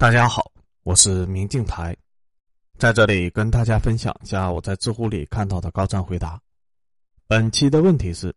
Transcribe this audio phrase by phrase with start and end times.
[0.00, 0.50] 大家好，
[0.82, 1.94] 我是明镜台，
[2.78, 6.40] 在这里跟大家分享一下我在知乎里看到的高赞回答。
[7.26, 8.34] 本期的问题是：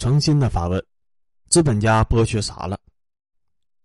[0.00, 0.84] 诚心的发问，
[1.50, 2.76] 资本家剥削啥了？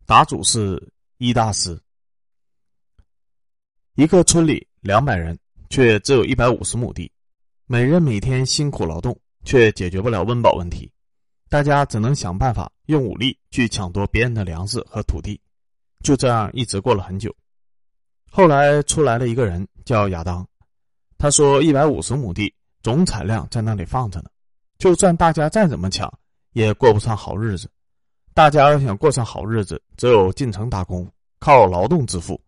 [0.07, 1.79] 答主是一大师。
[3.93, 5.37] 一个村里两百人，
[5.69, 7.11] 却只有一百五十亩地，
[7.67, 10.91] 每人每天辛苦劳动，却解决不了温饱问题，
[11.47, 15.39] 大家只能想办法用武力去抢夺别人的粮食和土地。
[16.03, 17.33] 就这样一直过了很久，
[18.29, 20.45] 后来出来了一个人叫亚当，
[21.17, 24.29] 他说一百五十亩地总产量在那里放着呢，
[24.77, 26.11] 就算大家再怎么抢，
[26.51, 27.71] 也过不上好日子。
[28.33, 32.39] 大家要想过上好日子，只有进城打工，靠劳动致富。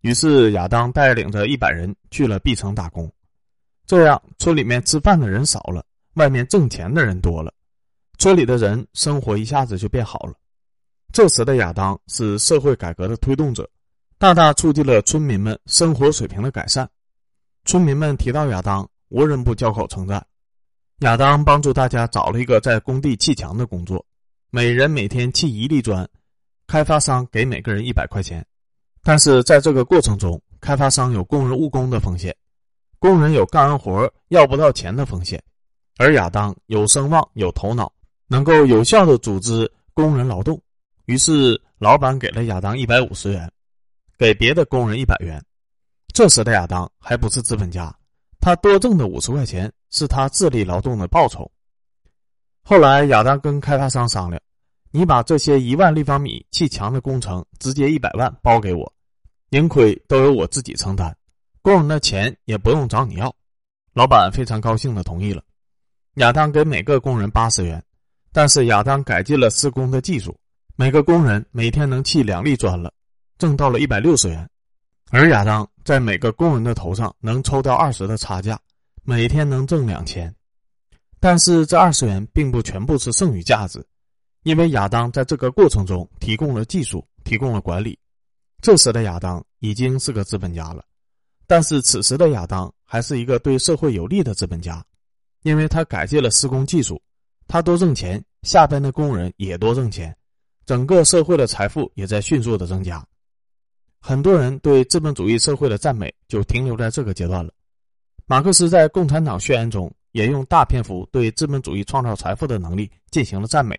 [0.00, 3.10] 于是亚当带领着一百人去了 B 城打工，
[3.86, 5.84] 这样村里面吃饭的人少了，
[6.14, 7.54] 外面挣钱的人多了，
[8.18, 10.34] 村里的人生活一下子就变好了。
[11.14, 13.70] 这时的亚当是社会改革的推动者，
[14.18, 16.90] 大大促进了村民们生活水平的改善。
[17.64, 20.26] 村民们提到亚当，无人不交口称赞。
[21.02, 24.04] 亚当帮助大家找了一个在工地砌墙的工作，
[24.50, 26.04] 每人每天砌一粒砖，
[26.66, 28.44] 开发商给每个人一百块钱。
[29.04, 32.34] 但是在这个过程中，开发商有工人误工的风险，
[32.98, 35.40] 工人有干完活要不到钱的风险，
[35.96, 37.92] 而亚当有声望、有头脑，
[38.26, 40.60] 能够有效的组织工人劳动。
[41.06, 43.50] 于是，老板给了亚当一百五十元，
[44.16, 45.44] 给别的工人一百元。
[46.14, 47.94] 这时的亚当还不是资本家，
[48.40, 51.50] 他多挣的五十块钱是他智力劳动的报酬。
[52.62, 54.40] 后来，亚当跟开发商商量
[54.92, 58.90] ：“你把这些一万立方米砌墙的工程直接一百万包给我，
[59.50, 61.14] 盈亏都由我自己承担，
[61.60, 63.34] 工人的钱也不用找你要。”
[63.92, 65.42] 老板非常高兴的同意了。
[66.14, 67.84] 亚当给每个工人八十元，
[68.32, 70.34] 但是亚当改进了施工的技术。
[70.76, 72.92] 每个工人每天能砌两粒砖了，
[73.38, 74.50] 挣到了一百六十元，
[75.10, 78.58] 而亚当在每个工人的头上能抽掉二十的差价，
[79.04, 80.34] 每天能挣两千。
[81.20, 83.86] 但是这二十元并不全部是剩余价值，
[84.42, 87.96] 因为亚当在这个过程中提供了技术，提供了管理。
[88.60, 90.84] 这时的亚当已经是个资本家了，
[91.46, 94.84] 但是此时的亚当还是一个对社会有利的资本家，
[95.44, 97.00] 因为他改进了施工技术，
[97.46, 100.12] 他多挣钱，下边的工人也多挣钱。
[100.66, 103.06] 整个社会的财富也在迅速的增加，
[104.00, 107.52] 很多人对资本主义社会的赞美就停留在这个阶段了。
[108.26, 113.78] 马克思在《共产党宣言》中也用大篇幅对资本主义创造财富的能力进行了赞美。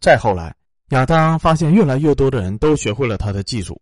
[0.00, 0.52] 再后来，
[0.88, 3.80] 亚当发现越来越多的人都学会了他的技术，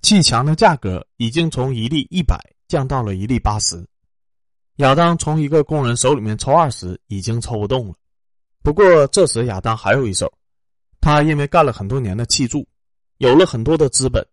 [0.00, 3.86] 砌墙的价格已经从一粒一百降到了一粒八十。
[4.76, 7.94] 亚当从一个工人手里面抽二十已经抽不动了。
[8.62, 10.32] 不过这时亚当还有一手。
[11.02, 12.64] 他因为干了很多年的砌筑，
[13.18, 14.24] 有了很多的资本，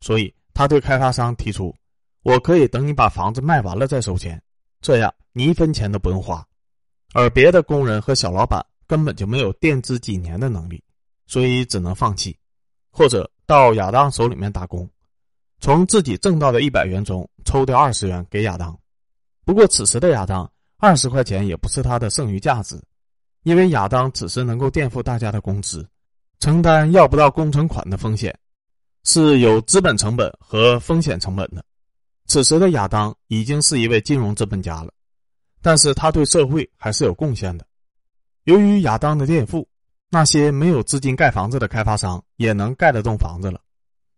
[0.00, 1.74] 所以他对开发商提出
[2.22, 4.40] ：“我可以等你把房子卖完了再收钱，
[4.82, 6.46] 这样你一分钱都不用花。”
[7.14, 10.84] 而别的工人和小老板根本就没有垫资几年的能力，
[11.26, 12.38] 所以只能放弃，
[12.90, 14.86] 或者到亚当手里面打工，
[15.58, 18.78] 从自己挣到的一百元中抽掉二十元给亚当。
[19.46, 22.78] 不过此时的亚当二十块钱也不是他的剩余价值，
[23.42, 25.88] 因为亚当此时能够垫付大家的工资。
[26.40, 28.34] 承担要不到工程款的风险，
[29.04, 31.62] 是有资本成本和风险成本的。
[32.26, 34.90] 此时的亚当已经是一位金融资本家了，
[35.60, 37.66] 但是他对社会还是有贡献的。
[38.44, 39.68] 由于亚当的垫付，
[40.08, 43.60] 那些没有资金盖房子的开发商也能盖得动房子了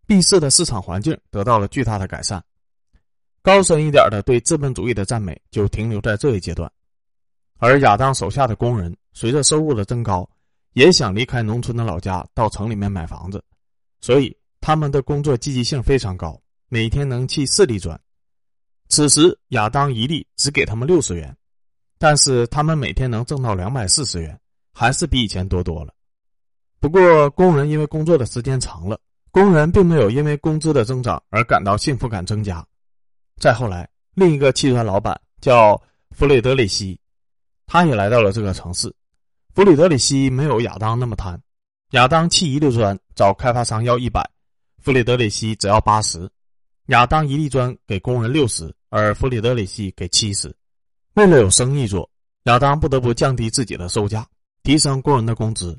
[0.07, 2.41] ，B 市的市场环境得到了巨大的改善。
[3.43, 6.71] 高深一点的对资本主义的赞美就停留在这一阶段，
[7.59, 10.29] 而亚当手下的工人随着收入的增高。
[10.73, 13.43] 也想离开农村的老家到城里面买房子，
[14.01, 17.99] 所以他们的工作积极性非常高，每天能砌四粒砖。
[18.89, 21.35] 此时亚当一粒只给他们六十元，
[21.99, 24.39] 但是他们每天能挣到两百四十元，
[24.73, 25.95] 还是比以前多多了。
[26.81, 28.99] 不过工人因为工作的时间长了，
[29.31, 32.67] 工人并没有因为工资的增长而感到幸福感增加。
[33.41, 35.81] 再后来，另一个砌砖老板叫
[36.11, 36.99] 弗雷德里希，
[37.67, 38.95] 他也来到了这个城市。
[39.55, 41.39] 弗里德里希没有亚当那么贪，
[41.91, 44.27] 亚当砌一粒砖找开发商要一百，
[44.79, 46.27] 弗里德里希只要八十。
[46.87, 50.51] 亚当一粒砖给工人六十，而弗里德里希给七十。
[51.15, 52.09] 为了有生意做，
[52.45, 54.27] 亚当不得不降低自己的售价，
[54.63, 55.79] 提升工人的工资。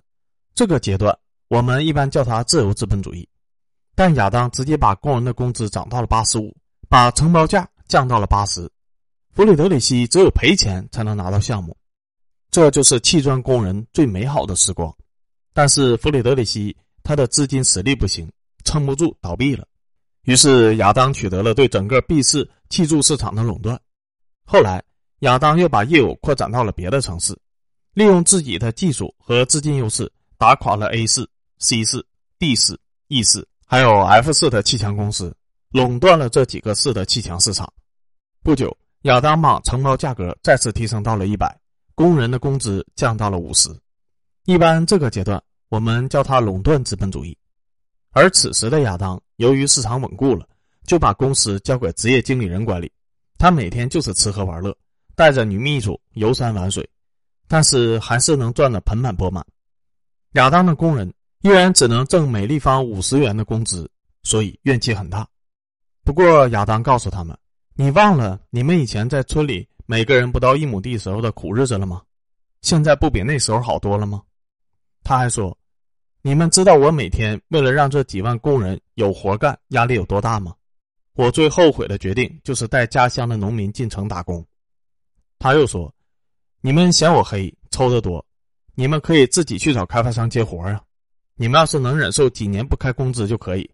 [0.54, 1.18] 这个阶段
[1.48, 3.28] 我们一般叫它自由资本主义。
[3.96, 6.56] 但亚当直接把工人的工资涨到了八十五，
[6.88, 8.72] 把承包价降到了八十。
[9.32, 11.76] 弗里德里希只有赔钱才能拿到项目。
[12.54, 14.96] 这就是砌砖工人最美好的时光，
[15.56, 18.32] 但是弗里德里希他的资金实力不行，
[18.64, 19.68] 撑不住倒闭了。
[20.26, 23.82] 于是亚当取得了对整个 B 市砌筑市场的垄断。
[24.46, 24.84] 后来，
[25.22, 27.36] 亚当又把业务扩展到了别的城市，
[27.96, 30.08] 利用自己的技术和资金优势，
[30.38, 31.28] 打垮了 A 市、
[31.58, 32.06] C 市、
[32.38, 35.36] D 市、E 市，还有 F 市的砌墙公司，
[35.72, 37.68] 垄断了这几个市的砌墙市场。
[38.44, 41.60] 不久，亚当把承包价格再次提升到了一百，
[41.96, 43.70] 工人的工资降到了五十。
[44.46, 47.38] 一般这个阶段，我们叫它垄断资本主义。
[48.12, 50.48] 而此时的亚当，由于市场稳固了，
[50.86, 52.92] 就把公司交给职业经理人管理。
[53.38, 54.76] 他每天就是吃喝玩乐，
[55.16, 56.88] 带着女秘书游山玩水，
[57.48, 59.46] 但是还是能赚得盆满钵满。
[60.34, 63.90] 亚当的工人依然只能挣每立方五十元的工资，
[64.24, 65.28] 所以怨气很大。
[66.04, 67.38] 不过亚当告诉他们
[67.76, 72.02] ：“你忘了你们以前在村里每个人不到一亩地时候的苦日子了吗？
[72.64, 74.24] 现在不比那时候好多了吗？”
[75.06, 75.56] 他还说
[76.24, 80.56] ：“你们知道我每天为了让这几万工人有活干，压力有多大吗？
[81.14, 84.44] 我最后悔的决定就是带家乡的农民进城打工。”
[85.38, 85.94] 他又说
[86.62, 88.26] ：“你们嫌我黑，抽的多，
[88.74, 90.82] 你们可以自己去找开发商接活啊。
[91.36, 93.70] 你们要是能忍受几年不开工资就可以。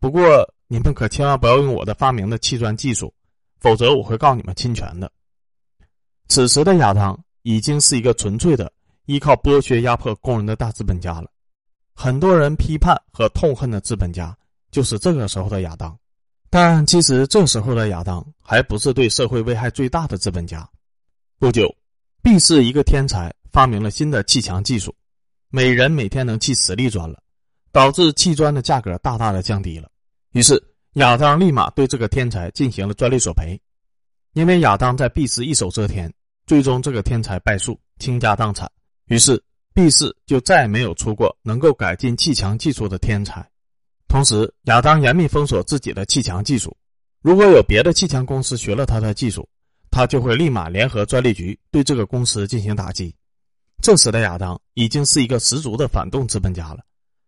[0.00, 3.10] 不过你们可千万不要用我的发明的砌砖技术，
[3.58, 5.10] 否则我会告你们侵权的。”
[6.30, 8.72] 此时的亚当已经是一个纯粹的。
[9.06, 11.28] 依靠剥削压迫工人的大资本家了，
[11.94, 14.36] 很多人批判和痛恨的资本家
[14.70, 15.98] 就是这个时候的亚当，
[16.48, 20.68] 但其实这时候的亚当还不是对社会危害最大的资本家。
[21.40, 21.74] 不久
[22.22, 24.94] ，B 市一个天才发明了新的砌墙技术，
[25.48, 27.20] 每人每天能砌十粒砖了，
[27.72, 29.90] 导致砌砖的价格大大的降低了。
[30.34, 30.62] 于是
[30.92, 33.60] 亚当立马对这个天才进行了专利索赔，
[34.34, 36.12] 因为亚当在 B 市一手遮天，
[36.50, 38.68] 最终这个天才败诉，倾家荡产。
[39.06, 39.40] 于是
[39.72, 43.48] ，B 市就再也没有出过能够改进砌墙技术的天才。
[44.08, 46.76] 同时，亚当严密封锁自己的砌墙技术。
[47.20, 49.48] 如果有别的砌墙公司学了他的技术，
[49.92, 53.14] 他就会立马联合专利局对这个公司进行打击。
[53.80, 56.80] 这时的亚当已经是一个十足的反动资本家了，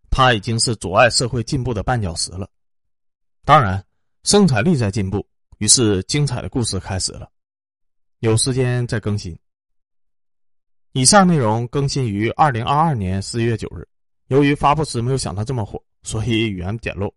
[0.09, 2.45] 他已经是阻碍社会进步的绊脚石了。
[3.45, 3.81] 当然，
[4.25, 5.25] 生产力在进步，
[5.59, 7.29] 于是精彩的故事开始了。
[8.23, 9.37] 有时间再更新。
[10.93, 13.85] 以上内容更新于二零二二年四月九日。
[14.27, 17.11] 由于发布时没有想到这么火，所以语言简陋。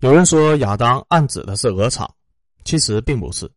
[0.00, 2.14] 有人说亚当暗指的是鹅厂，
[2.62, 3.50] 其实并不是。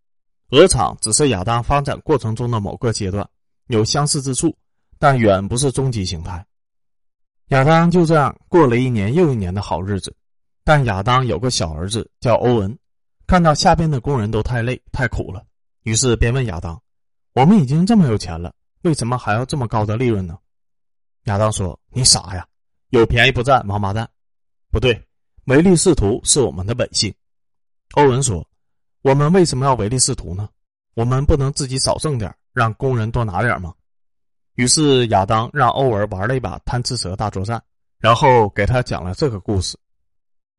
[0.52, 3.30] 鹅厂只是亚当发展过程中的某个阶段，
[3.68, 4.56] 有相似之处，
[4.98, 6.46] 但远不是终极形态。
[7.48, 10.16] 亚当就这样过了一年又一年的好日子。
[10.64, 12.80] 但亚当有个小儿子叫欧文，
[13.28, 15.46] 看到下边的工人都太累太苦了，
[15.84, 16.82] 于是便问亚当
[17.34, 20.38] ：“我们已经这么有钱了。”为什么还要这么高的利润呢？
[21.26, 22.48] 亚当说：“你傻呀，
[22.90, 24.10] 有便宜不占，王八蛋。”
[24.72, 25.00] 不对，
[25.46, 27.14] 唯利是图是我们的本性。
[27.94, 28.48] 欧文说
[29.04, 30.50] ：“我们为什么要唯利是图呢？
[30.96, 33.74] 我们不能自己少挣点，让工人多拿点吗？”
[34.56, 37.62] 于是亚当让欧文玩了一把贪吃蛇大作战，
[38.00, 39.78] 然后给他讲了这个故事：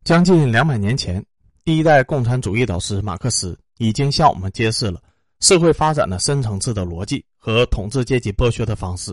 [0.05, 1.25] 将近两百年前，
[1.65, 5.03] 第一代共产主义导师马克思已经向我们揭示了。
[5.43, 9.13] 社会发展的深层次的逻辑和统治阶级剥削的方式，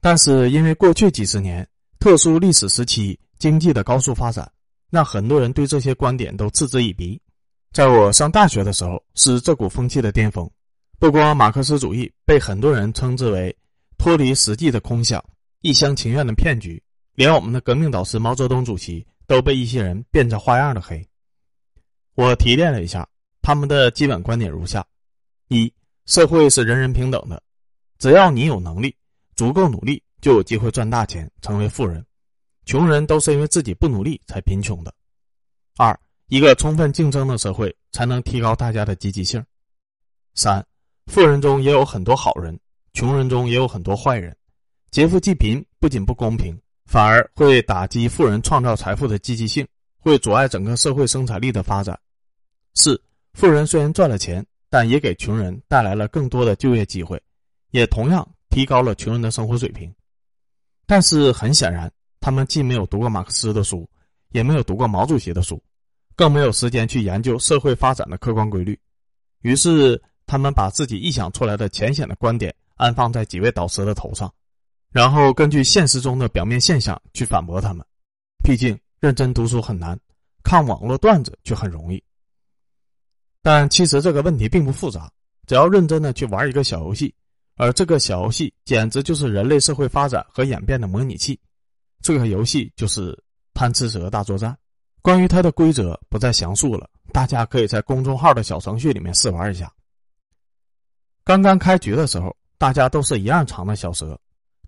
[0.00, 1.68] 但是因为过去几十年
[1.98, 4.50] 特殊历史时期经济的高速发展，
[4.90, 7.20] 让很多人对这些观点都嗤之以鼻。
[7.72, 10.50] 在我上大学的时候，是这股风气的巅峰。
[10.98, 13.54] 不光马克思主义被很多人称之为
[13.98, 15.22] 脱离实际的空想、
[15.60, 16.82] 一厢情愿的骗局，
[17.14, 21.06] 连我们的革命导师毛泽东主席都被一些人变着花样的黑。
[22.14, 23.06] 我提炼了一下
[23.42, 24.82] 他们的基本观点如下。
[25.52, 25.72] 一
[26.06, 27.42] 社会是人人平等的，
[27.98, 28.94] 只要你有能力，
[29.34, 32.06] 足够努力，就有机会赚大钱，成为富人。
[32.66, 34.94] 穷人都是因为自己不努力才贫穷的。
[35.76, 39.44] 二一个充分竞争的社会，才能提高大家的积极性。
[40.36, 40.64] 三
[41.06, 42.56] 富人中也有很多好人，
[42.92, 44.36] 穷人中也有很多坏人。
[44.92, 49.66] 劫富济贫不仅不公平，反而会打击富人创造财富的积极性，
[49.98, 51.98] 会阻碍整个社会生产力的发展。
[52.74, 53.02] 四
[53.32, 54.46] 富人虽然赚了钱。
[54.70, 57.20] 但也给穷人带来了更多的就业机会，
[57.72, 59.92] 也同样提高了穷人的生活水平。
[60.86, 63.88] 但是很显然，他们既没有读过马克思的书，
[64.30, 65.62] 也没有读过毛主席的书，
[66.16, 68.78] 更没有时间去研究社会发展的客观规律。
[69.42, 74.32] 于是，他们把自己臆想出来的浅显的观点安放在几位导师的头上，
[74.90, 77.84] 然后根据现实中的表面现象去反驳他们。
[78.44, 79.98] 毕竟，认真读书很难，
[80.42, 82.02] 看网络段子却很容易。
[83.42, 85.10] 但其实这个问题并不复杂，
[85.46, 87.14] 只要认真的去玩一个小游戏，
[87.56, 91.38] 而这个小游戏简直就是人类社会发展和演变的模拟器。
[92.02, 93.18] 这个游戏就是
[93.54, 94.56] 贪吃蛇大作战，
[95.02, 99.72] 关于它的规则不再详述了，大家可以在公众号的小程序里面试玩一下。
[101.24, 104.18] 刚刚开局的时候，大家都是一样长的小蛇，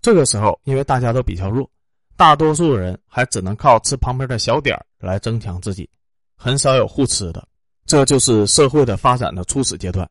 [0.01, 1.69] 这个时候因为大家都比较弱，
[2.15, 5.89] 大多数人还只能靠吃旁边的小点来增强自己，
[6.35, 7.47] 很少有互吃的。
[7.85, 10.09] 这就是社会的发展的初始阶段，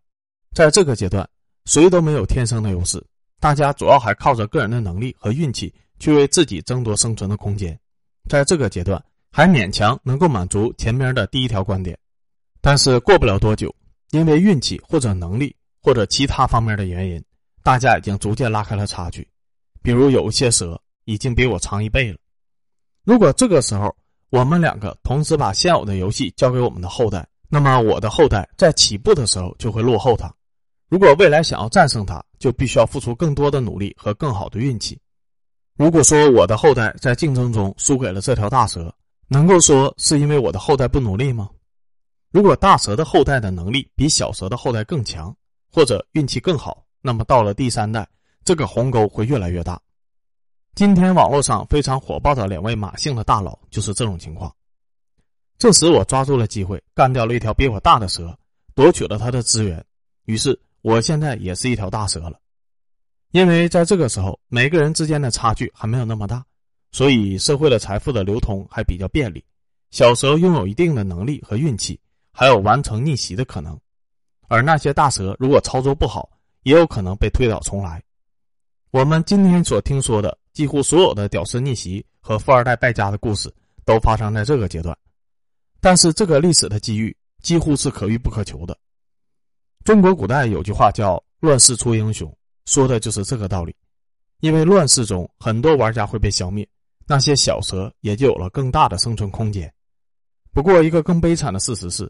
[0.55, 1.29] 在这个阶段，
[1.65, 3.03] 谁都没有天生的优势，
[3.41, 7.79] 大家主要还靠着个人的能力和运气去为自己争夺生存的空间。
[8.29, 11.99] 在这个阶段，还勉强能够满足前面的第一条观点，
[12.61, 13.75] 但是过不了多久，
[14.11, 17.25] 因为运气或者能力或者其他方面的原因，
[17.63, 19.27] 大家已经逐渐拉开了差距。
[19.83, 22.19] 比如有一些蛇已经比我长一倍了。
[23.05, 23.93] 如果这个时候
[24.31, 30.35] 我们两个同时把现有的游戏交给我们的后代，那么我的后代在起步的时候就会落后他。
[30.89, 34.99] 如果未来想要战胜他，就必须要付出更多的努力和更好的运气。
[35.77, 38.91] 如果说我的后代在竞争中输给了这条大蛇，
[39.29, 41.51] 能够说是因为我的后代不努力吗？
[42.31, 45.37] 如果大蛇的后代的能力比小蛇的后代更强，
[45.71, 48.09] 或者运气更好，那么到了第三代，
[48.47, 49.79] 这个鸿沟会越来越大。
[50.75, 54.51] 今天网络上非常火爆的两位马姓的大佬就是这种情况。
[55.63, 58.37] 这时，我抓住了机会，干掉了一条比我大的蛇，
[58.75, 59.81] 夺取了它的资源。
[60.25, 62.37] 于是，我现在也是一条大蛇了。
[63.31, 66.45] 因为在这个时候，每个人之间的差距还没有那么大，
[66.91, 69.45] 所以社会的财富的流通还比较便利。
[69.93, 71.97] 小蛇拥有一定的能力和运气，
[72.33, 73.77] 还有完成逆袭的可能；
[74.49, 76.29] 而那些大蛇如果操作不好，
[76.65, 78.03] 也有可能被推倒重来。
[78.91, 83.49] 我们今天所听说的几乎所有的屌丝逆袭和富二代败家的故事，
[83.85, 84.99] 都发生在这个阶段。
[85.83, 88.79] 但是这个历史的机遇几乎是可遇不可求的。
[89.83, 92.33] 中国古代有句话叫“乱世出英雄”，
[92.67, 93.75] 说的就是这个道理。
[94.39, 96.67] 因为乱世中很多玩家会被消灭，
[97.05, 99.73] 那些小蛇也就有了更大的生存空间。
[100.53, 102.09] 不过，一个更悲惨的事实是，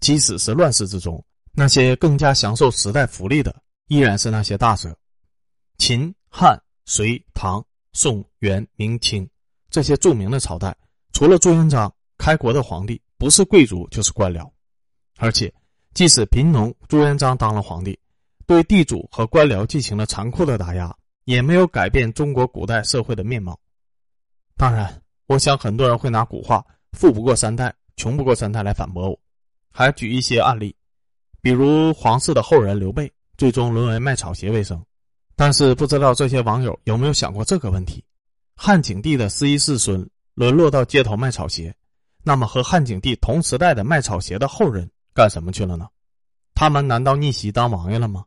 [0.00, 3.54] 即使是乱世之中，那些更加享受时代福利的
[3.86, 4.92] 依然是那些大蛇。
[5.78, 9.28] 秦、汉、隋、唐、宋、元、明清
[9.70, 10.76] 这些著名的朝代，
[11.12, 13.00] 除了朱元璋开国的皇帝。
[13.22, 14.50] 不是贵族就是官僚，
[15.16, 15.54] 而且
[15.94, 17.96] 即使贫农朱元璋当了皇帝，
[18.48, 20.92] 对地主和官僚进行了残酷的打压，
[21.24, 23.56] 也没有改变中国古代社会的面貌。
[24.56, 26.66] 当然，我想很多人会拿古话
[26.98, 29.16] “富不过三代，穷不过三代”来反驳我，
[29.70, 30.74] 还举一些案例，
[31.40, 34.84] 比如皇室的后人刘备最终沦为卖草鞋为生。
[35.36, 38.04] 但是不知道这些网友有没有想过这个问题：
[38.56, 41.72] 汉景帝的十一世孙沦落到街头卖草鞋。
[42.22, 45.88] 那么，和汉景帝同时代的卖草鞋的后人干什么去了呢？
[46.54, 48.24] 他们难道逆袭当王爷了吗？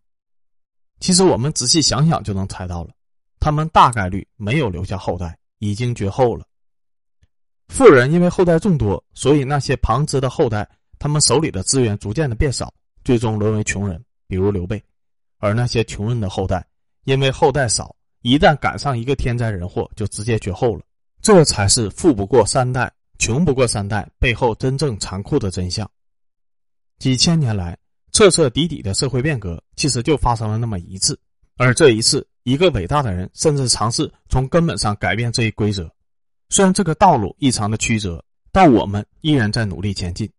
[1.00, 2.90] 其实我们仔细想想就能猜到了，
[3.40, 6.46] 他们大概率没有留下后代，已经绝后了。
[7.70, 12.74] 富人因为后代众多，所以那些旁支的后代，他们手里的资源逐渐的变少，
[13.04, 14.78] 最终沦为穷人，比如刘备；
[15.40, 16.66] 而那些穷人的后代，
[17.06, 20.82] 因为后代少，一旦赶上一个天灾人祸，就直接绝后了。
[21.22, 22.92] 这才是富不过三代。
[23.18, 25.90] 穷不过三代背后真正残酷的真相。
[27.00, 27.78] 几千年来，
[28.12, 31.20] 彻彻底底的社会变革其实就发生了那么一次，
[31.58, 35.92] 而这一次，一个伟大的人甚至尝试从根本上改变这一规则。
[36.50, 40.30] 虽然这个道路异常的曲折，但我们依然在努力前进。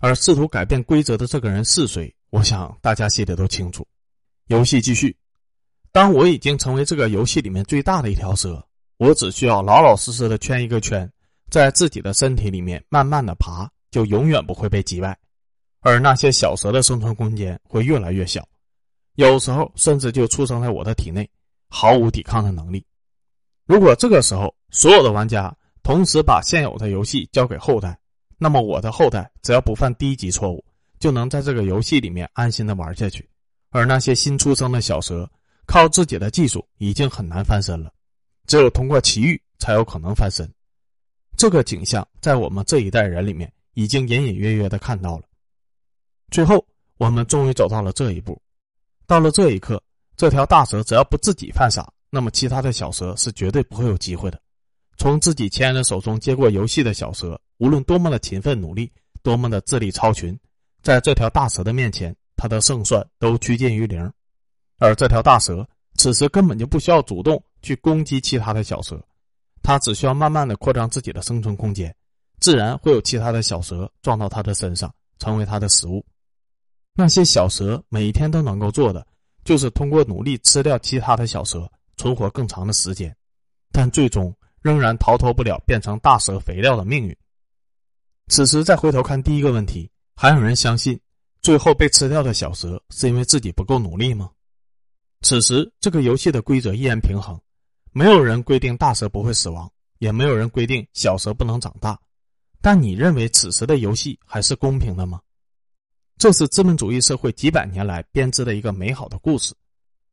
[0.00, 2.14] 而试图改变规则的这个人是谁？
[2.28, 3.86] 我想大家心里都清楚。
[4.48, 5.16] 游戏继续，
[5.92, 8.62] 当我已经成为这个游戏里面最大的一条蛇，
[8.98, 11.10] 我只需要老老实实的圈一个圈。
[11.54, 15.16] 在自己的身体里面慢慢的爬，就永远不会被击败，
[15.82, 18.44] 而那些小蛇的生存空间会越来越小，
[19.14, 21.30] 有时候甚至就出生在我的体内，
[21.68, 22.84] 毫无抵抗的能力。
[23.66, 27.96] 如果这个时候所有的玩家同时把现有的游戏交给后代，
[28.36, 30.64] 那么我的后代只要不犯低级错误，
[30.98, 33.30] 就能在这个游戏里面安心的玩下去，
[33.70, 35.30] 而那些新出生的小蛇，
[35.66, 37.92] 靠自己的技术已经很难翻身了，
[38.44, 40.52] 只有通过奇遇才有可能翻身。
[41.36, 45.24] 这个景象在我们这一代人里面已经隐隐约约的看到了。
[46.30, 46.64] 最后，
[46.96, 48.40] 我们终于走到了这一步。
[49.06, 49.82] 到了这一刻，
[50.16, 54.40] 这条大蛇只要不自己犯傻，那么其他的小蛇是绝对不会有机会的。
[54.96, 58.90] 从自己亲人手中接过游戏的小蛇，无论多么的勤奋努力，
[59.22, 60.38] 多么的智力超群，
[60.82, 64.10] 在这条大蛇的面前，他的胜算都趋近于零。
[64.78, 69.00] 而这条大蛇此时根本就不需要主动去攻击其他的小蛇。
[69.64, 71.92] 它只需要慢慢的扩张自己的生存空间，
[72.38, 76.04] 自然会有其他的小蛇撞到它的身上，成为它的食物。
[76.92, 79.04] 那些小蛇每天都能够做的，
[79.42, 81.66] 就是通过努力吃掉其他的小蛇，
[81.96, 83.16] 存活更长的时间，
[83.72, 87.16] 但最终仍然逃脱不了变成大蛇肥料的命运。
[88.28, 91.00] 此时再回头看第一个问题，还有人相信
[91.40, 94.30] 最后被吃掉的小蛇是因为自己不够努力吗？
[95.22, 97.40] 此时这个游戏的规则依然平衡，
[97.96, 101.96] 没有人规定大蛇不会死亡，也没有人规定小蛇不能长大。
[102.60, 105.20] 但你认为此时的游戏还是公平的吗？
[106.18, 109.54] 这是资本主义社会几百年来编织的一个美好的故事。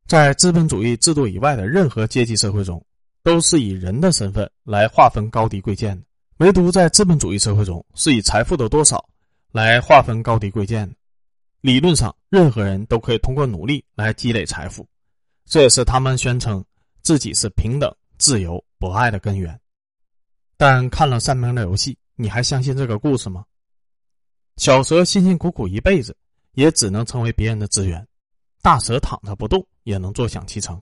[0.06, 2.80] 在资本主义制度以外的任何阶级社会中，
[3.24, 6.06] 都是以人的身份来划分高低贵贱的。
[6.36, 9.04] 唯独在资本主义社会中，是以财富的多少
[9.50, 10.94] 来划分高低贵贱的。
[11.62, 14.86] 理论上，任何人都可以通过努力来积累财富，
[15.46, 16.64] 这也是他们宣称
[17.02, 19.58] 自己是平等、自由、博爱的根源。
[20.56, 23.44] 但看了三明的游戏，你还相信这个故事吗？
[24.56, 26.16] 小蛇辛辛苦苦一辈子，
[26.52, 28.00] 也只能成为别人的资源；
[28.62, 30.80] 大蛇躺着不动，也能坐享其成。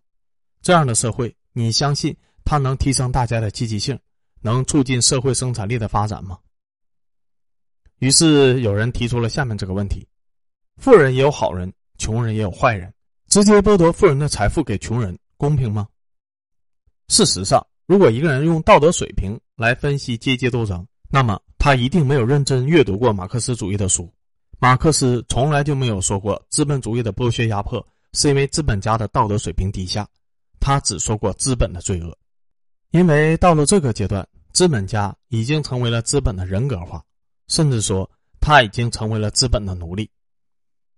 [0.60, 3.98] 这样的社会，你相信它能提升大家的积极性？
[4.42, 6.38] 能促进社会生产力的发展吗？
[7.98, 10.06] 于是有人提出了下面这个问题：
[10.76, 12.92] 富人也有好人，穷人也有坏人，
[13.28, 15.86] 直接剥夺富人的财富给穷人，公平吗？
[17.10, 24.08] 事实上，如果一个人用道德水平来分析阶级斗争，那么他一定没有认真阅读过马克思主义的书。
[24.60, 30.06] 马克思从来就没有说过资本主义的剥削压迫是因为资本家的道德水平低下，
[30.60, 32.16] 他只说过资本的罪恶。
[32.92, 37.02] 因为到了这个阶段，资本家已经成为了资本的人格化，
[37.48, 38.08] 甚至说
[38.40, 40.08] 他已经成为了资本的奴隶。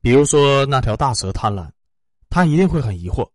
[0.02, 1.70] 比如说那条大蛇贪婪，
[2.28, 3.26] 他一定会很疑惑：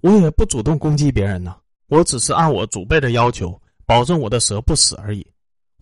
[0.00, 1.56] 我也不主动攻击别人呢，
[1.92, 5.26] 我只是按我祖辈的要求，保证我的蛇不死而已。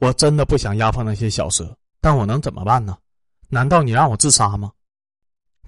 [0.01, 2.99] 我真的不想压迫那些小蛇，但我能怎么办呢？
[3.49, 4.73] 难道你让我自杀吗？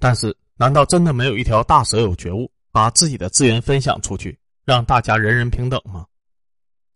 [0.01, 6.05] 但是，难道真的没有一条大蛇有觉悟，把自己的资源分享出去，让大家人人平等吗？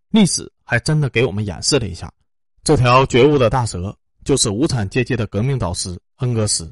[0.10, 2.12] 历史还真的给我们演示了一下，
[2.66, 6.70] 这条觉悟的大蛇就是无产阶级的革命导师恩格斯。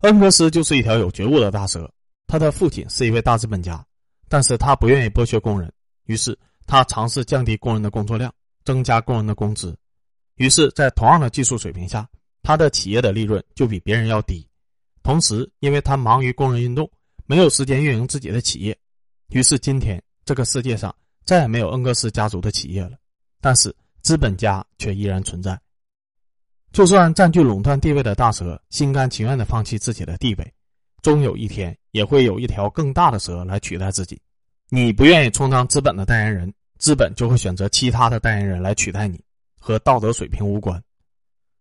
[0.00, 1.88] 恩格斯就是一条有觉悟的大蛇，
[2.26, 3.86] 他的父亲是一位大资本家，
[4.30, 5.70] 但是他不愿意剥削工人，
[6.04, 8.32] 于是他尝试降低工人的工作量，
[8.64, 9.76] 增加工人的工资。
[10.36, 12.08] 于是，在同样的技术水平下，
[12.42, 14.48] 他的企业的利润就比别人要低。
[15.02, 16.90] 同时，因为他忙于工人运动，
[17.26, 18.78] 没有时间运营自己的企业，
[19.28, 20.94] 于是今天这个世界上。
[21.26, 22.96] 再也没有恩格斯家族的企业了，
[23.40, 25.56] 但是资本家却依然存在。
[26.72, 30.54] 就算占据垄断地位的大蛇心甘情愿的放弃自己的地位，
[31.02, 34.20] 终有一天也会有一条更大的蛇来取代自己。
[34.68, 39.20] 你不愿意充当资本的代言人，资本就会选择其他的代言人来取代你，
[39.58, 40.82] 和道德水平无关。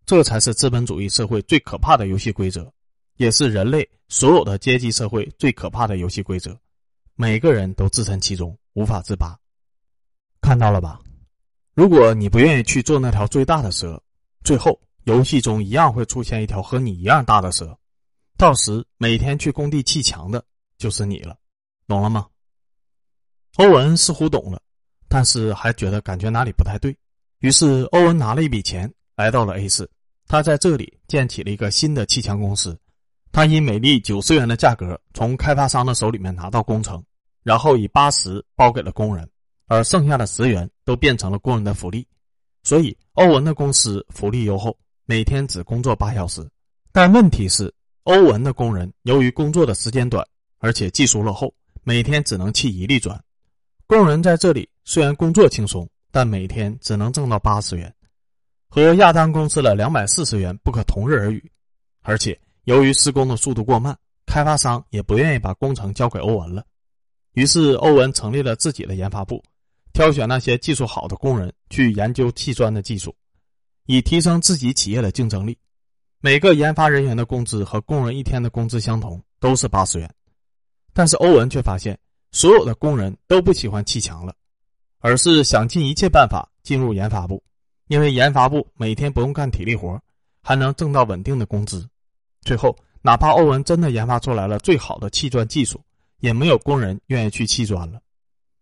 [0.06, 2.72] 这才是资本主义社会最可怕的游戏规则，
[3.18, 6.58] 也是人类所有的阶级社会最可怕的游戏规则。
[7.16, 9.38] 每个人都置身其中，无法自拔。
[10.42, 11.00] 看到了吧？
[11.74, 14.02] 如果你不愿意去做那条最大的蛇，
[14.44, 17.78] 最后游戏中一样会出现一条和你一样大的蛇，
[18.40, 20.42] 到时每天去工地砌墙的
[20.78, 21.36] 就是你了，
[21.88, 22.26] 懂了吗？
[23.58, 24.62] 欧文似乎懂了，
[25.10, 26.98] 但是还觉得感觉哪里不太对。
[27.40, 29.92] 于是欧文拿了一笔钱来到了 A 市，
[30.26, 32.80] 他在这里建起了一个新的砌墙公司。
[33.34, 37.04] 他以每粒九十元的价格从开发商的手里面拿到工程，
[37.44, 39.30] 然后以八十包给了工人。
[39.68, 42.08] 而剩下的十元都变成了工人的福利，
[42.64, 46.50] 所以欧文的公司福利优厚，每天只工作八小时。
[46.92, 47.72] 但问题是，
[48.10, 53.24] 欧文的工人由于工作的时间短，而且技术落后，每天只能砌一粒砖。
[53.86, 57.94] 工人在这里虽然工作轻松，但每天只能挣到八十元，
[58.68, 61.52] 和亚当公司的两百四十元不可同日而语。
[62.02, 63.96] 而且由于施工的速度过慢，
[64.26, 66.66] 开发商也不愿意把工程交给欧文了。
[67.34, 69.40] 于是欧文成立了自己的研发部。
[69.94, 73.16] 挑选那些技术好的工人去研究砌砖的技术，
[73.86, 75.56] 以提升自己企业的竞争力。
[76.22, 80.14] 每个研发人员的工资和工人一天的工资相同，都是八十元。
[80.94, 81.98] 但是欧文却发现，
[82.32, 84.36] 所有的工人都不喜欢砌墙了，
[85.00, 87.42] 而是想尽一切办法进入研发部，
[87.88, 90.00] 因为研发部每天不用干体力活，
[90.42, 91.88] 还能挣到稳定的工资。
[92.42, 95.82] 最后，哪怕欧文真的研发出来了最好的砌砖技术，
[96.20, 98.02] 也没有工人愿意去砌砖了。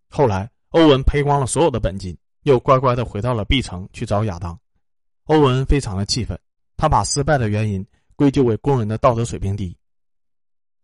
[0.09, 0.49] 后来。
[0.71, 4.59] 欧文赔光了所有的本金，又乖乖的回到了 B 城去找亚当。
[5.23, 6.37] 欧文非常的气愤，
[6.77, 7.85] 他把失败的原因
[8.15, 9.75] 归咎为工人的道德水平低。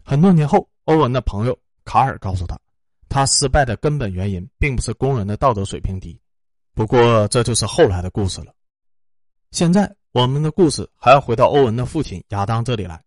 [0.04, 2.60] 很多年后，欧文的朋友卡尔告诉他，
[3.08, 6.20] 他失败的根本原因并不是工人的道德水平低。
[6.74, 8.54] 不过这就是后来的故事了。
[9.52, 13.02] 现在我们的故事还要回到欧文的父亲亚当这里来，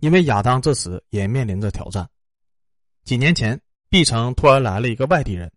[0.00, 2.08] 因为亚当这时也面临着挑战。
[3.04, 5.50] 几年前，B 城突然来了一个外地人。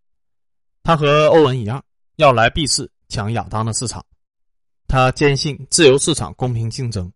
[0.83, 1.83] 他和欧文一样，
[2.17, 4.05] 要来 B 市抢亚当的市场。
[4.87, 7.11] 他坚信自由市场公平竞争。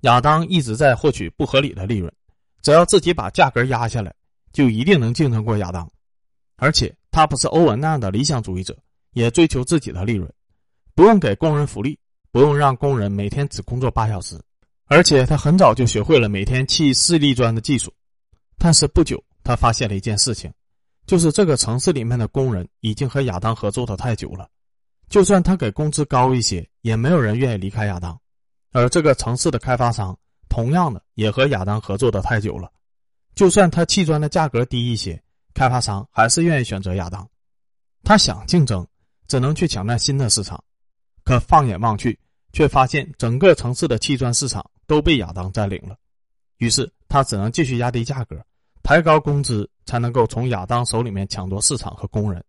[0.00, 2.12] 亚当一直在获取不合理的利润，
[2.60, 4.12] 只要自己把价格压下来，
[4.52, 5.88] 就一定能竞争过亚当。
[6.56, 8.76] 而且他不是欧文那样的理想主义者，
[9.12, 10.28] 也追求自己的利润，
[10.94, 11.98] 不用给工人福利，
[12.30, 14.40] 不用让工人每天只工作八小时。
[14.86, 17.92] 而且他很早就学会了每天砌四粒砖的技术。
[18.58, 20.52] 但是不久，他发现了一件事情，
[21.06, 24.48] 就是这个城市里面的工人已经和亚当合作的太久了，
[25.08, 28.18] 就算他给工资高一些，也没有人愿意离开亚当。
[28.72, 32.70] 而这个城市的开发商，同样的也和亚当合作的太久了，
[33.34, 35.22] 就算他砌砖的价格低一些，
[35.54, 37.28] 开发商还是愿意选择亚当。
[38.02, 38.86] 他想竞争，
[39.28, 40.62] 只能去抢占新的市场，
[41.24, 42.18] 可放眼望去，
[42.52, 45.96] 却发现整个城市的砌砖市场都被亚当占领了。
[46.56, 48.36] 于是他只能继续压低价格，
[48.82, 52.42] 抬高工资，才能够从亚当手里面抢夺市场和工人。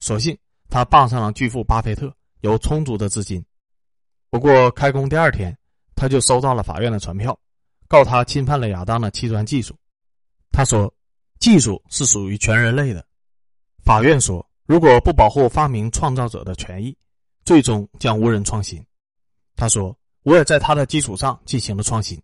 [0.00, 0.36] 所幸
[0.68, 3.44] 他傍上了巨富巴菲特，有充足的资金。
[4.30, 5.56] 不过，开工第二天，
[5.94, 7.38] 他就收到了法院的传票，
[7.86, 9.76] 告他侵犯了亚当的砌砖技术。
[10.50, 10.92] 他说
[11.38, 13.04] ：“技术是属于全人类的。”
[13.84, 16.96] 法院说：“如果不保护发明创造者的权益，
[17.44, 18.84] 最终将无人创新。”
[19.56, 22.20] 他说：“我也在他的基础上进行了创新。”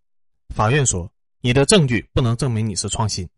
[0.55, 1.09] 法院说
[1.43, 3.29] ：“你的证据不能证明你是创新。”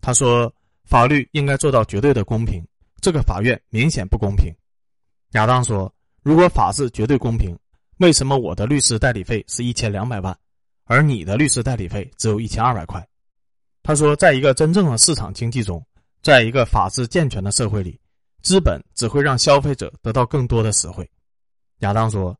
[0.00, 0.52] 他说
[0.84, 2.66] ：“法律应该做到绝对的公平，
[3.02, 4.50] 这个法院明显不公平。”
[5.32, 5.92] 亚当说
[6.24, 7.54] ：“如果法治绝对公平。”
[7.98, 10.36] 为什么我的律师代理费是一千两百万，
[10.86, 13.06] 而你的律师代理费只有一千二百块？
[13.84, 15.80] 他说，在一个真正的市场经济中，
[16.20, 18.00] 在一个法治健全的社会里，
[18.42, 21.08] 资本只会让消费者得到更多的实惠。
[21.80, 22.36] 亚当说：“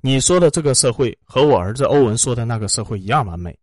[0.00, 3.56] 你说的这个社会和我儿子欧文说的那个社会一样完美，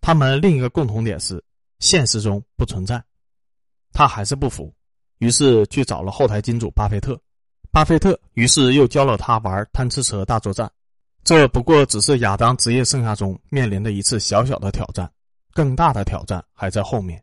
[0.00, 1.42] 他们另一个共同点是
[1.80, 3.02] 现实中不存在。”
[3.92, 4.72] 他还是不服，
[5.22, 7.16] 于是去找了后台金主巴菲特。
[7.70, 10.68] 巴菲特于是又教了他玩贪吃蛇大作战。
[11.22, 15.08] 这不过只是亚当职业生涯中面临的一次小小的挑战，
[15.52, 17.22] 更大的挑战还在后面。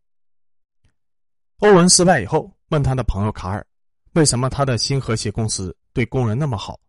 [1.57, 3.67] 欧文失败以后，问他的朋友卡尔，
[4.13, 6.79] 为什么他的新和谐公司对工人那么好，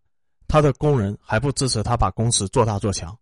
[0.46, 3.18] 他的工人还不支持他把公司做大做强？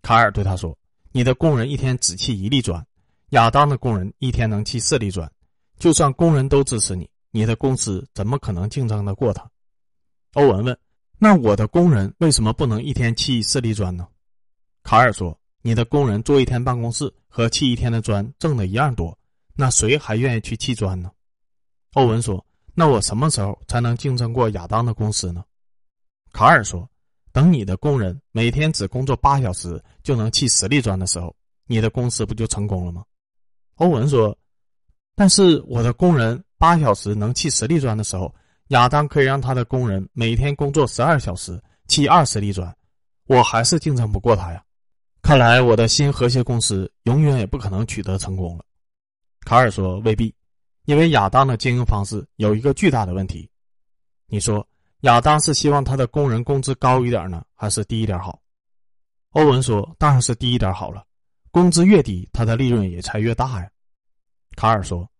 [0.00, 0.78] 卡尔对他说
[1.10, 2.86] ：“你的工人一天只砌一粒砖，
[3.30, 5.28] 亚当的工人一天能砌四粒砖，
[5.80, 9.50] 就算工人都支持你，你的公司怎么可能竞争得过他？”
[10.34, 10.78] 欧文问。
[11.22, 14.08] 那我的工人为什么不能一天砌四粒砖呢？
[14.82, 19.18] 卡尔说：“你的工人坐一天办公室和砌一天的砖挣的一样多，
[19.54, 21.10] 那谁还愿意去砌砖呢？”
[21.92, 25.44] 欧文说：“那我什么时候才能竞争过亚当的公司呢？”
[26.32, 26.88] 卡尔说
[27.32, 33.04] ：“等你的工人每天只工作八小时就能砌十粒砖的时候，你的公司不就成功了吗？”
[33.76, 34.34] 欧文说
[35.20, 38.34] ：“但是我的工人八小时能砌十粒砖的时候。”
[38.68, 42.72] 亚当可以让他的工人每天工作十二小时，砌二十粒砖，
[43.26, 44.62] 我还是竞争不过他呀。
[45.22, 48.64] 看来我的新和谐公司永远也不可能取得成功了。
[49.40, 50.32] 卡尔说：“未必，
[50.84, 53.50] 因为亚当的经营方式有一个巨大的问题。
[54.28, 54.64] 你说
[55.00, 58.40] 亚当是希望他的工人工资高一点呢，还是低一点好？”
[59.34, 61.04] 欧文说：“当然是低一点好了，
[61.50, 63.68] 工资越低，他的利润也才越大呀。”
[64.60, 65.10] 卡尔说：“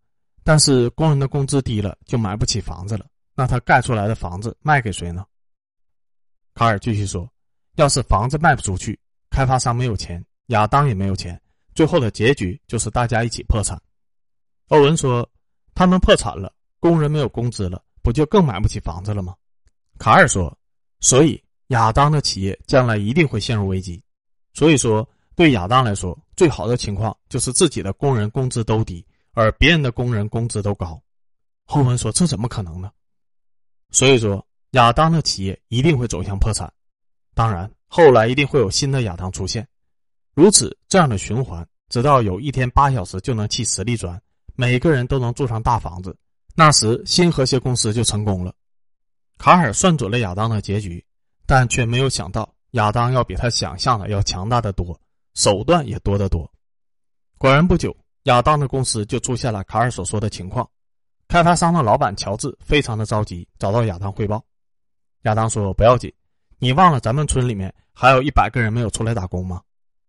[0.44, 5.24] 但是工人的工资低了，就买不起房子了。”那他盖出来的房子卖给谁呢？
[6.53, 7.26] 卡尔继续说
[7.76, 9.00] ：“要是房子卖不出去，
[9.31, 11.40] 开发商没有钱，亚当也没有钱，
[11.74, 13.81] 最后的结局就是大家一起破产。”
[14.68, 15.26] 欧文说
[15.74, 19.35] ：“他们破产了，工人没有工资了，不就更买不起房子了吗？”
[19.98, 20.55] 卡尔说
[21.00, 24.05] ：“所以亚当的企业将来一定会陷入危机。
[24.53, 31.00] 所以说，对亚当来说，最好的情况就是自己的工人工资都低，而别人的工人工资都高。”
[31.64, 32.90] 后文说：“这怎么可能呢？”
[33.92, 36.72] 所以说，亚当的企业一定会走向破产。
[37.34, 39.66] 当然，后来一定会有新的亚当出现，
[40.34, 44.20] 如此这样的循环，直到有一天八小时就能砌十粒砖，
[44.54, 46.16] 每个人都能住上大房子，
[46.54, 48.54] 那时新和谐公司就成功了。
[49.38, 51.04] 卡尔算准了亚当的结局，
[51.46, 55.00] 但却没有想到亚当要比他想象的要强大的多，
[55.34, 56.48] 手段也多得多。
[57.38, 60.68] 果然，不久亚当的公司就出现了卡尔所说的情况。
[61.28, 64.44] 开发商的老板乔治非常的着急，找到亚当汇报。
[65.22, 66.12] 亚当说：“不要紧，
[66.59, 69.61] 你忘了咱们村里面还有一百个人没有出来打工吗？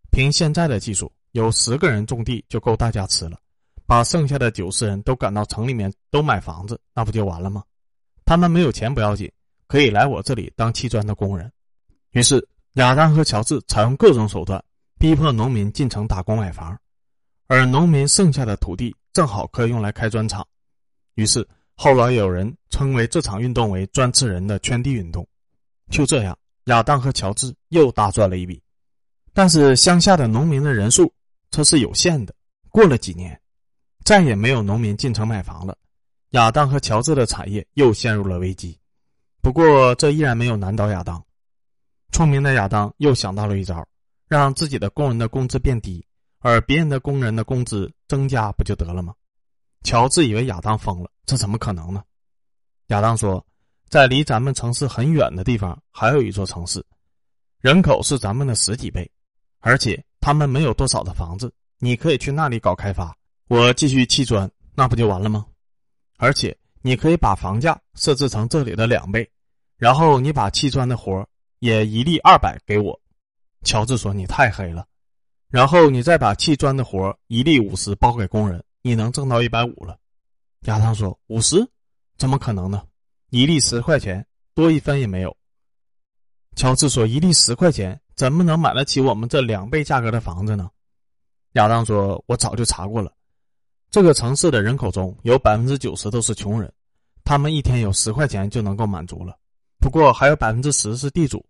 [0.10, 3.38] 凭现在的技术，有十个人种地就够大家吃了。
[3.86, 7.64] 把剩下的九十人都赶到城里面都买房子，那不就完了吗？
[8.26, 9.32] 他们没有钱不要紧，
[9.68, 11.52] 可以来我这里当砌砖的工人。”
[12.12, 14.64] 于是亚当和乔治采用各种手段，
[14.98, 16.78] 逼迫农民进城打工买房，
[17.52, 20.48] 而农民剩下的土地正好可以用来开砖厂。
[21.16, 25.28] 于是，后来有人称为这场运动为“专吃人”的圈地运动。
[25.90, 26.38] 就这样，
[26.68, 28.64] 亚当和乔治又大赚了一笔。
[29.34, 31.14] 但是乡下的农民的人数
[31.50, 32.34] 这是有限的。
[32.70, 33.38] 过了几年，
[34.06, 35.78] 再也没有农民进城买房了，
[36.30, 38.80] 亚当和乔治的产业又陷入了危机。
[39.42, 41.22] 不过这依然没有难倒亚当。
[42.14, 43.86] 聪明的亚当又想到了一招，
[44.30, 46.02] 让自己的工人的工资变低，
[46.42, 49.14] 而别人的工人的工资增加，不就得了吗？
[49.84, 52.04] 乔治以为亚当疯了，这怎么可能呢？
[52.88, 53.44] 亚当说，
[53.90, 56.86] 在离咱们城市很远的地方，还有一座城市，
[57.62, 59.10] 人口是咱们的十几倍。
[59.60, 63.16] 而且他们没有多少的房子，你可以去那里搞开发。
[63.48, 65.46] 我继续砌砖，那不就完了吗？
[66.18, 69.30] 而且你可以把房价设置成这里的两倍，
[69.78, 71.28] 然后你把砌砖的活
[71.60, 73.00] 也一粒二百给我。
[73.64, 74.88] 乔治说：“你太黑了。”
[75.52, 80.00] 然后你再把砌砖的活一粒五十包给工人，你能挣到一百五了。
[80.62, 81.58] 亚当说：“五十？
[82.18, 82.84] 怎么可能呢？
[83.30, 85.36] 一粒十块钱，多一分也没有。”
[86.56, 90.70] 乔治说：“一粒十块钱。”怎么能买得起我们这两倍价格的房子呢？
[91.54, 93.12] 亚当说：“我早就查过了，
[93.90, 96.72] 这个城市的人口中有百分之九十都是穷人，
[97.24, 99.36] 他们一天有十块钱就能够满足了。
[99.80, 101.44] 不过还有百分之十是地主，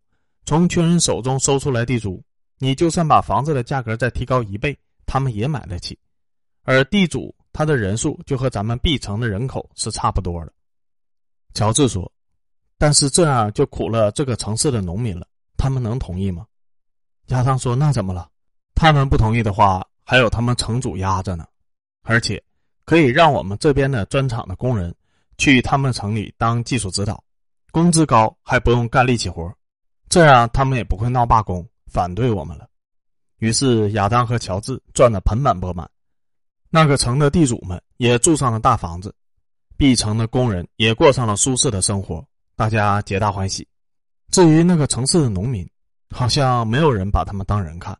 [0.45, 2.23] 从穷人手中收出来地租，
[2.63, 5.97] 你就算把房子的价格再提高一倍，他们也买得起。
[6.63, 10.53] 而地主他的人数就和咱们 B 城的人口是差不多的。”
[11.55, 12.09] 乔治说
[12.77, 16.45] ：“但是这样就苦了这个城市的农民了，他们能同意吗？”
[17.29, 18.29] 亚当说：“那怎么了？
[18.75, 21.47] 他们不同意的话，还有他们城主压着呢，
[22.03, 22.41] 而且
[22.85, 24.93] 可以让我们这边的砖厂的工人
[25.37, 27.23] 去他们城里当技术指导，
[27.71, 29.51] 工资高，还不用干力气活，
[30.09, 32.67] 这样他们也不会闹罢工反对我们了。”
[33.39, 35.89] 于是亚当和乔治赚得盆满钵满，
[36.69, 39.13] 那个城的地主们也住上了大房子
[39.77, 42.23] ，B 城的工人也过上了舒适的生活，
[42.55, 43.67] 大家皆大欢喜。
[44.29, 45.67] 至于那个城市的农民，
[46.09, 47.97] 好像没有人把他们当人看，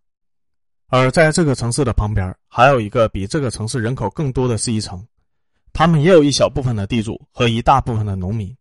[0.88, 5.06] 而在这个城市的旁边，还有一个比这个城市人口更多的是一城，
[5.73, 8.56] 他们也有一小部分的地主和一大部分的农民。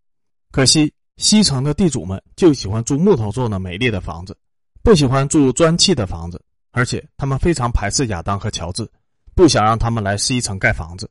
[0.51, 4.37] 可惜西城的地主们就喜欢住木头做的美丽的房子，
[4.83, 8.91] 不喜欢住砖砌的房子，而且他们非常排斥亚当和乔治，
[9.35, 11.11] 不想让他们来西城盖房子。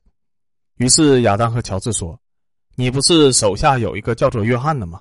[0.76, 2.18] 于是亚当和乔治说
[2.74, 5.00] ：“你不是手下有一个叫做约翰的吗？”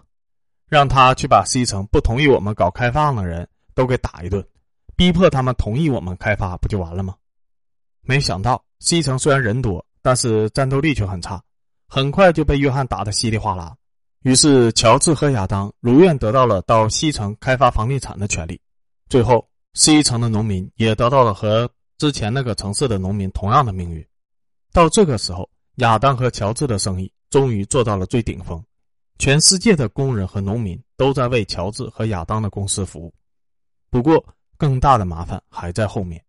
[0.70, 4.46] 让他去把西城不同意我们搞开放的人都给打一顿，
[4.96, 7.16] 逼迫他们同意我们开发，不就完了吗？
[8.02, 11.42] 没想到西城虽然人多，但是战斗力却很差，
[11.88, 13.76] 很快就被约翰打得稀里哗啦。
[14.24, 18.60] 于是乔治和亚当如愿得到了到西城开发房地产的权利。
[19.08, 24.06] 最后，西城的农民也得到了和之前那个城市的农民同样的命运。
[24.72, 28.64] 到这个时候，亚当和乔治的生意终于做到了最顶峰。
[29.18, 33.14] 全世界的工人和农民都在为乔治和亚当的公司服务，
[33.90, 34.24] 不过
[34.58, 36.24] 更大的麻烦还在后面。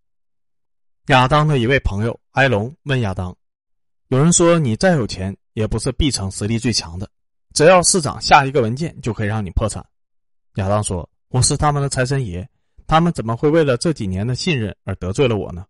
[1.07, 3.37] 亚当的一位朋友埃隆问亚当
[4.09, 7.09] ：“有人说你再有钱也不是 B 城实力最强的，
[7.61, 9.85] 只要市长下一个文件就可以让你破产。”
[10.57, 12.49] 亚当说：“我是他们的财神爷，
[12.87, 15.67] 他们怎么会为了这几年的信任而得罪了我呢？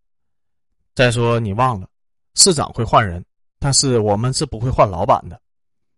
[0.95, 1.89] 再说你忘了，
[2.37, 3.25] 市长会换人，
[3.59, 5.43] 但是我们是不会换老板的。”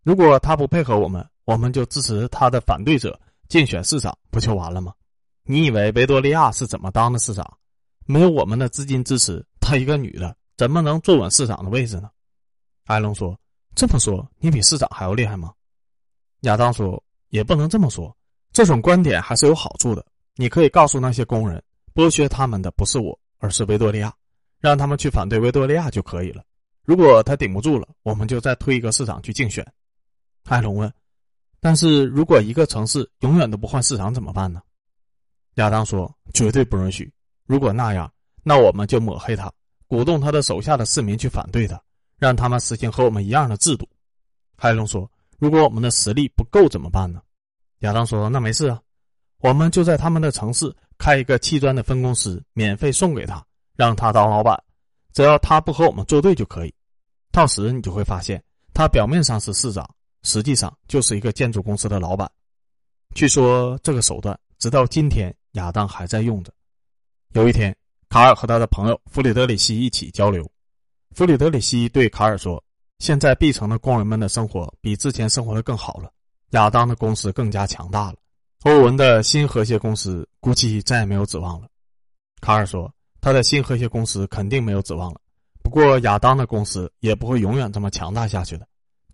[0.03, 4.95] 如果他不配合我们，我们就支持他的反对者竞选市长，不就完了吗？
[5.43, 7.59] 你以为维多利亚是怎么当的市长？
[8.07, 12.09] 没有我们的资金支持，她一个女的怎么能坐稳市长的位置呢？
[12.87, 13.39] 艾隆说
[13.77, 15.53] ：“这么说，你比市长还要厉害吗？”
[16.43, 18.17] 亚当说：“也不能这么说，
[18.53, 20.05] 这种观点还是有好处的。
[20.37, 21.63] 你可以告诉那些工人，
[21.95, 24.15] 剥削他们的不是我，而是维多利亚，
[24.61, 26.43] 让他们去反对维多利亚就可以了。
[26.85, 29.67] 如果他顶不住了，我们就再推一个市长去竞选。”
[30.45, 30.93] 艾隆问
[31.61, 34.61] ：“但是如果一个城市永远都不换市长怎么办呢？”
[35.57, 37.13] 亚当说：“绝对不允许。
[37.47, 39.53] 如果那样，那我们就抹黑他，
[39.87, 41.81] 鼓动他的手下的市民去反对他，
[42.19, 43.89] 让他们实行和我们一样的制度。”
[44.57, 45.09] 艾隆说
[45.43, 47.21] ：“如果我们的实力不够怎么办呢？”
[47.83, 48.81] 亚当说：“那没事啊，
[49.39, 54.63] 我们就在他们的城市开一个砌砖的分公司，免费送给他，让他当老板，
[55.13, 56.73] 只要他不和我们作对就可以。
[57.33, 58.41] 到时你就会发现，
[58.73, 59.85] 他表面上是市长。”
[60.25, 62.31] 实际上就是一个建筑公司的老板。
[63.13, 66.53] 据说这个手段直到今天亚当还在用着。
[67.33, 67.77] 有一天，
[68.09, 70.49] 卡尔和他的朋友弗里德里希一起交流。
[71.17, 72.63] 弗里德里希对卡尔说
[73.03, 76.09] ：“现在 B 城的工人们的生活比之前生活的更好了，
[76.51, 78.15] 亚当的公司更加强大了。
[78.63, 81.67] 欧文的新和谐公司估计再也没有指望了。”
[82.41, 82.89] 卡尔说
[83.21, 85.21] ：“他的新和谐公司肯定没有指望了，
[85.65, 88.65] 不过亚当的公司也不会永远这么强大下去的。”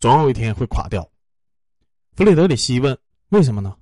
[0.00, 1.08] 总有一天会垮掉。
[2.14, 2.94] 弗里德里希问
[3.32, 3.74] ：“为什么呢？”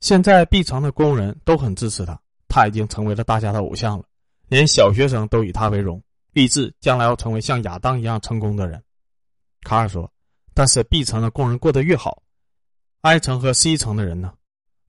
[0.00, 4.04] 现在 B 城的工人都很支持他，他已经成为了大家的偶像了，
[4.48, 6.02] 连小学生都以他为荣，
[6.34, 8.84] 立志将来要成为像亚当一样成功的人。
[9.62, 10.10] 卡尔说
[10.54, 12.22] ：“但是 B 城的工人过得越好
[13.00, 14.34] ，I 城和 C 城的人呢？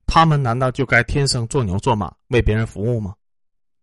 [0.06, 3.14] 他们难道就该天生做牛做马，为别人服务吗？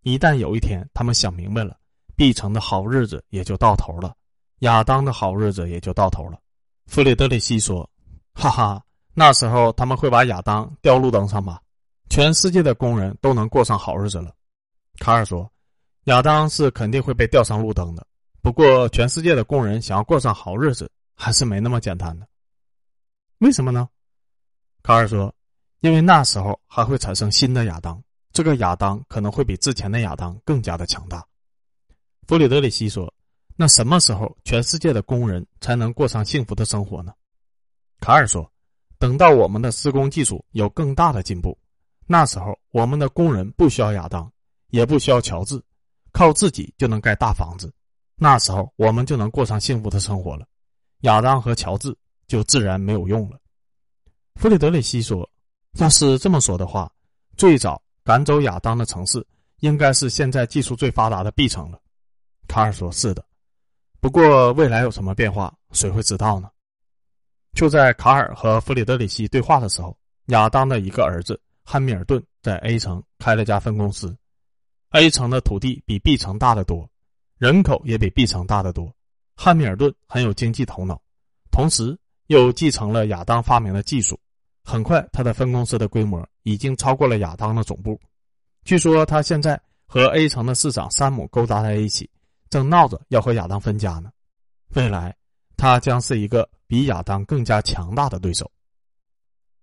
[0.04, 1.78] 一旦有一天他们想明白了
[2.16, 4.16] ，B 城的好日子也就到头了，
[4.60, 6.38] 亚当的好日子也就到头了。”
[6.88, 7.90] 弗里德里希说
[8.36, 11.62] ：“哈哈，那时候他们会把亚当吊路灯上吧？
[12.10, 14.34] 全世界的工人都能过上好日子了。”
[15.00, 15.50] 卡尔说
[16.06, 18.06] ：“亚当是肯定会被吊上路灯的。”
[18.42, 22.28] 不过，全世界的工人想要过上好日子，还是没那么简单的。
[23.38, 23.88] 为什么呢？
[24.82, 25.34] 卡尔说
[25.82, 31.24] ：“因为那时候还会产生新的亚当，这个亚当可能会比之前的亚当更加的强大。”
[32.28, 33.14] 弗里德里希说
[33.56, 37.14] ：“那什么时候全世界的工人才能过上幸福的生活呢？”
[38.02, 38.52] 卡尔说
[38.98, 41.56] ：“等到我们的施工技术有更大的进步，
[42.08, 44.32] 那时候我们的工人不需要亚当，
[44.70, 45.62] 也不需要乔治，
[46.12, 47.72] 靠自己就能盖大房子。”
[48.24, 50.46] 那时候我们就能过上幸福的生活了，
[51.00, 51.92] 亚当和乔治
[52.28, 53.40] 就自然没有用了。
[54.36, 55.28] 弗里德里希说
[55.82, 56.88] ：“要是这么说的话，
[57.36, 59.26] 最早赶走亚当的城市
[59.62, 61.82] 应该是现在技术最发达的 B 城了。”
[62.48, 63.26] 卡尔说：“是的，
[64.00, 66.48] 不过未来有什么变化，谁会知道呢？”
[67.58, 74.16] 就在卡尔和弗里德里希对话的时候，亚当的一个儿子汉密尔顿在 A 城开了家分公司。
[74.92, 76.88] A 城的土地比 B 城大得多。
[77.42, 78.94] 人口也比 B 城大得多，
[79.36, 81.02] 汉密尔顿很有经济头脑，
[81.50, 84.20] 同时又继承了亚当发明的技术。
[84.64, 88.00] 很快，他的分公司的规模已经超过了亚当的总部。
[88.64, 92.08] 据说他现在和 A 城的市长山姆勾搭在一起，
[92.52, 94.12] 正闹着要和亚当分家呢。
[94.76, 95.18] 未来，
[95.58, 98.52] 他将是一个比亚当更加强大的对手。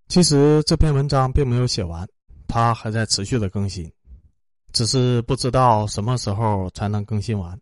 [0.09, 2.05] 其实这篇文章并没有写完，
[2.49, 3.89] 它还在持续的更新，
[4.73, 7.57] 只是不知道什么时候才能更新完。